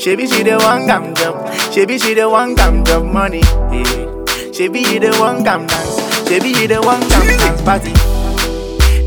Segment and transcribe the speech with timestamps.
[0.00, 1.36] She be she the one come job.
[1.72, 3.40] She be she the one come job money.
[3.40, 4.24] Yeah.
[4.52, 6.28] She be the one come dance.
[6.28, 7.92] She be the one come dance party.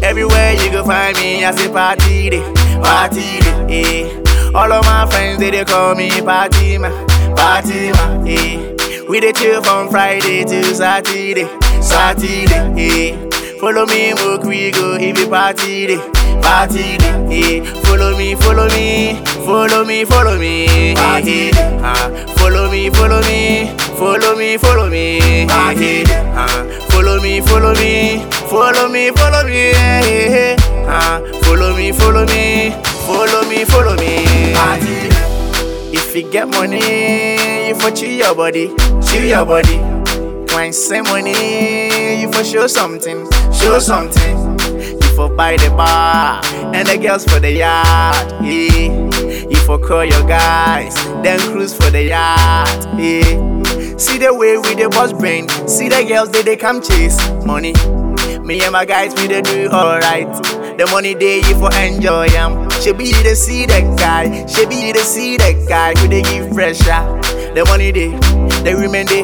[0.06, 2.44] Everywhere you go find me, I say party day,
[2.82, 4.06] party day.
[4.06, 4.52] Yeah.
[4.54, 6.94] All of my friends they, they call me party man,
[7.36, 8.26] party man.
[8.28, 9.04] Yeah.
[9.10, 11.48] We dey chill from Friday to Saturday,
[11.82, 12.46] Saturday.
[12.78, 13.30] Yeah.
[13.60, 15.98] Follow me, make we go if it party day,
[16.42, 17.62] party day.
[17.64, 17.82] Yeah.
[17.84, 19.14] Follow me, follow me,
[19.46, 20.94] follow me, follow me.
[20.96, 21.52] Party.
[21.82, 25.46] Ah, follow me, follow me, follow me, follow me.
[25.48, 26.04] Party.
[26.36, 26.48] Ah,
[26.90, 29.74] follow me, follow me, follow me, follow me.
[30.88, 32.72] Ah, follow me, follow me,
[33.06, 34.54] follow me, follow me.
[34.54, 35.10] Party.
[35.96, 38.68] If you get money, you for chill your body,
[39.02, 39.78] chill your body.
[40.54, 44.38] When say money, you for show something, show something.
[45.02, 46.42] You for buy the bar
[46.74, 48.32] and the girls for the yard.
[48.44, 49.33] Yeah.
[49.66, 52.68] For call your guys, then cruise for the yacht.
[52.98, 53.98] Yeah.
[53.98, 57.74] See the way we the boss brain, see the girls they they come chase money.
[58.44, 60.28] Me and my guys we they do alright.
[60.78, 62.70] The money they you for enjoy am.
[62.82, 66.54] She be the see that guy, she be the see that guy who they give
[66.54, 67.02] pressure.
[67.56, 68.10] The money they,
[68.68, 69.24] the women they,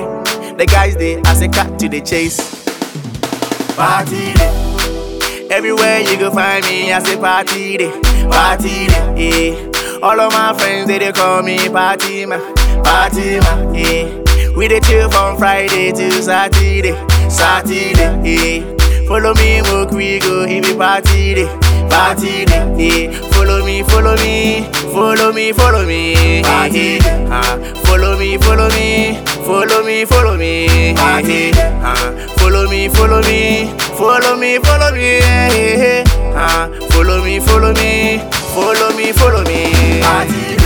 [0.56, 2.40] the guys they, as a cat to the chase.
[3.76, 5.48] Party day.
[5.52, 7.92] Everywhere you go find me, I say party day,
[8.30, 9.56] party day.
[9.58, 9.69] Yeah.
[10.02, 12.42] All of my friends they, they call me party man,
[12.84, 13.74] party man.
[13.76, 14.54] Yeah.
[14.56, 16.94] We dey chill from Friday to Saturday,
[17.30, 17.94] Saturday.
[18.24, 18.76] Yeah.
[19.08, 21.48] Follow me, make we go it party day,
[21.90, 23.10] party day.
[23.12, 23.22] Yeah.
[23.32, 26.44] Follow me, follow me, follow me, follow me.
[26.44, 27.28] Party day.
[27.30, 30.94] Ah, follow me, follow me, follow me, follow me.
[30.96, 31.80] Party day.
[31.84, 35.20] Ah, follow me, follow me, follow me, follow me.
[35.20, 36.04] Yeah.
[36.36, 38.20] Ah, follow me, follow me,
[38.56, 39.79] follow me, follow me.
[40.10, 40.58] Party.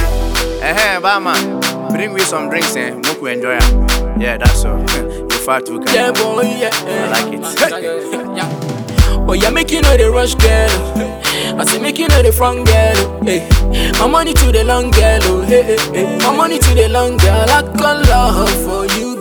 [0.63, 1.33] Eh, Bama,
[1.91, 3.63] bring me some drinks and make we enjoy it.
[4.17, 4.80] Yeah, that's all.
[4.80, 6.69] You fat too, Yeah, boy, yeah.
[6.72, 7.09] I eh.
[7.11, 8.38] like it.
[8.38, 9.25] yeah.
[9.28, 11.59] Oh, yeah, make you know the rush, girl.
[11.59, 13.23] I say, make you know the front, girl.
[13.23, 13.47] Hey.
[14.00, 15.19] My money to the long, girl.
[15.23, 16.18] Oh, hey, hey, hey.
[16.19, 17.50] My money to the long, girl.
[17.50, 19.12] I got love for you.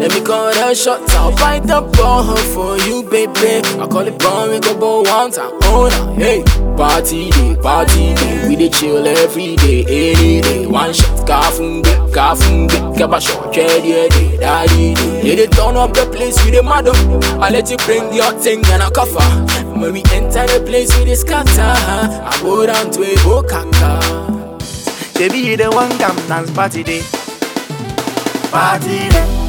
[0.00, 3.60] Let me call the shots, I'll bite the ball for you, baby.
[3.78, 6.42] I call it born, we go ball one time, oh no, hey.
[6.74, 10.66] Party day, party day, we dey chill every day, any day.
[10.66, 15.20] One shot, kafun get, kafun get, get a shot, ready, day, daddy day.
[15.22, 16.96] They dey turn up the place with the madam.
[17.42, 19.20] I let you bring your thing and a cover.
[19.78, 24.58] When we enter the place with the scatter, I go down to a bokaka.
[25.18, 27.02] She be the one come dance party day.
[28.50, 29.39] Party day.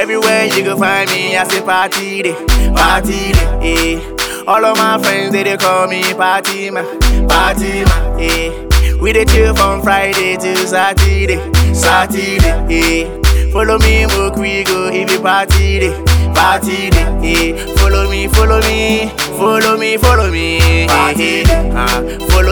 [0.00, 2.32] Everywhere you go find me, I say party day,
[2.74, 3.94] party day.
[3.98, 4.44] Yeah.
[4.46, 6.86] All of my friends they, they call me party man,
[7.28, 8.18] party man.
[8.18, 8.96] Yeah.
[9.00, 11.36] We dey chill from Friday to Saturday,
[11.74, 12.38] Saturday.
[12.68, 13.52] Yeah.
[13.52, 15.92] Follow me, make we go if it party day,
[16.34, 17.54] party day.
[17.54, 17.74] Yeah.
[17.76, 20.58] Follow me, follow me, follow me, follow me.
[20.60, 20.86] Eh.
[20.86, 21.70] Party day.
[21.74, 22.00] Ah,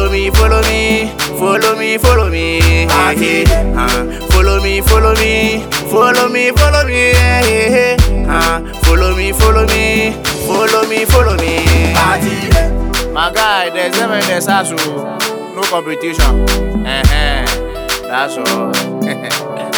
[0.08, 1.08] Follow me, follow me,
[1.38, 2.86] follow me, follow me.
[2.88, 3.72] Party day.
[3.76, 3.88] Ah,
[4.30, 5.60] follow me, follow me,
[5.90, 7.10] follow me, follow me.
[7.12, 8.26] Yeah, yeah.
[8.26, 10.12] Ah, follow me, follow me,
[10.46, 11.66] follow me, follow me.
[11.92, 13.12] Day.
[13.12, 16.48] My guy, there's never there's also no competition.
[16.86, 17.44] Uh-huh.
[18.08, 19.74] That's all.